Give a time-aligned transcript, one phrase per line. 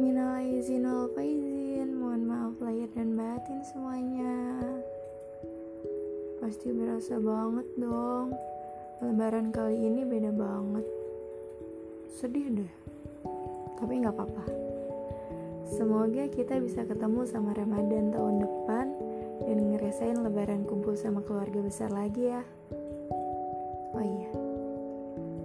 [0.00, 4.56] Minal izin, wal faizin, mohon maaf lahir dan batin semuanya.
[6.40, 8.32] Pasti berasa banget dong.
[9.04, 10.88] Lebaran kali ini beda banget.
[12.08, 12.72] Sedih deh.
[13.76, 14.44] Tapi gak apa-apa.
[15.68, 18.86] Semoga kita bisa ketemu sama Ramadan tahun depan
[19.44, 22.40] dan ngerasain lebaran kumpul sama keluarga besar lagi ya.
[23.92, 24.32] Oh iya.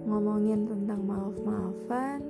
[0.08, 2.24] Ngomongin tentang maaf-maafan,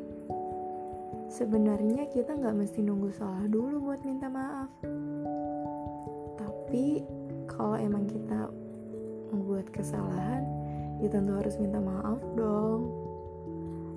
[1.26, 4.70] sebenarnya kita nggak mesti nunggu salah dulu buat minta maaf.
[6.38, 7.02] Tapi
[7.50, 8.50] kalau emang kita
[9.34, 10.46] membuat kesalahan
[11.02, 12.90] ya tentu harus minta maaf dong.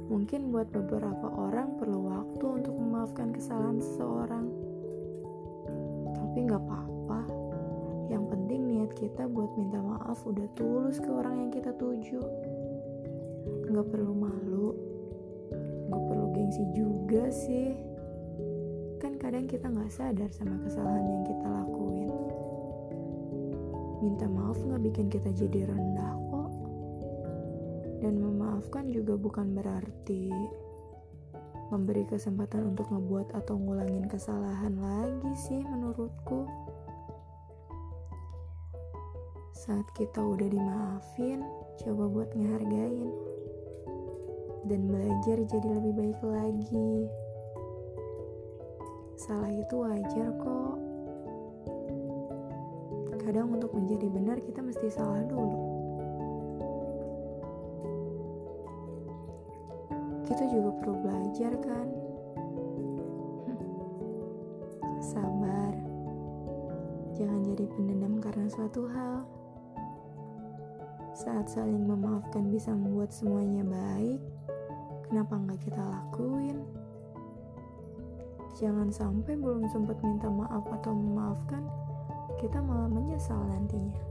[0.09, 4.49] Mungkin buat beberapa orang perlu waktu untuk memaafkan kesalahan seseorang.
[6.17, 7.21] Tapi nggak apa-apa.
[8.09, 12.21] Yang penting niat kita buat minta maaf udah tulus ke orang yang kita tuju.
[13.69, 14.58] Nggak perlu malu
[16.50, 17.78] gengsi juga sih.
[18.97, 22.09] Kan kadang kita nggak sadar sama kesalahan yang kita lakuin.
[24.02, 26.52] Minta maaf nggak bikin kita jadi rendah kok.
[28.02, 30.33] Dan memaafkan juga bukan berarti
[31.69, 36.50] memberi kesempatan untuk ngebuat atau ngulangin kesalahan lagi sih menurutku.
[39.53, 41.45] Saat kita udah dimaafin
[41.86, 42.98] coba buat ngehargain
[44.70, 47.09] dan belajar jadi lebih baik lagi.
[49.17, 50.78] Salah itu wajar kok.
[53.25, 55.58] Kadang untuk menjadi benar kita mesti salah dulu.
[60.30, 61.88] Kita juga perlu belajar kan?
[65.14, 65.73] Sabar.
[67.17, 69.25] Jangan jadi pendendam karena suatu hal.
[71.17, 74.38] Saat saling memaafkan bisa membuat semuanya baik,
[75.09, 76.61] kenapa nggak kita lakuin?
[78.59, 81.63] Jangan sampai belum sempat minta maaf atau memaafkan,
[82.38, 84.09] kita malah menyesal nantinya.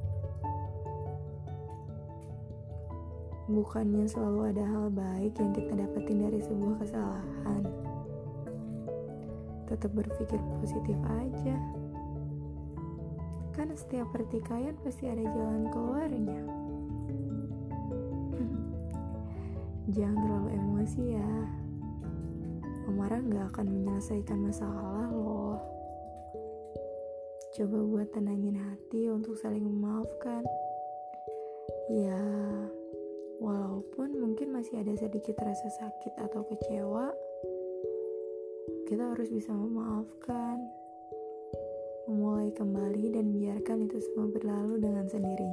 [3.48, 7.64] Bukannya selalu ada hal baik yang kita dapetin dari sebuah kesalahan.
[9.68, 11.56] Tetap berpikir positif aja.
[13.56, 16.40] Kan setiap pertikaian pasti ada jalan keluarnya.
[19.96, 21.28] Jangan terlalu emosi ya.
[22.88, 25.60] Memarah gak akan menyelesaikan masalah loh.
[27.58, 30.46] Coba buat tenangin hati untuk saling memaafkan.
[31.90, 32.22] Ya,
[33.42, 37.12] walaupun mungkin masih ada sedikit rasa sakit atau kecewa,
[38.86, 40.60] kita harus bisa memaafkan.
[42.08, 45.47] Memulai kembali dan biarkan itu semua berlalu dengan sendirinya.